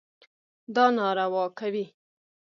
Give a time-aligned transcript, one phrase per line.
[0.75, 1.85] دا ناروا کوي.